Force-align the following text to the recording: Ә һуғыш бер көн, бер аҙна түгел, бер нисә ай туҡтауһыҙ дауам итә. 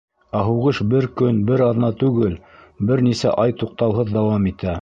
Ә 0.37 0.39
һуғыш 0.45 0.79
бер 0.93 1.07
көн, 1.21 1.37
бер 1.51 1.63
аҙна 1.67 1.91
түгел, 2.05 2.35
бер 2.91 3.07
нисә 3.11 3.37
ай 3.45 3.57
туҡтауһыҙ 3.63 4.15
дауам 4.21 4.53
итә. 4.55 4.77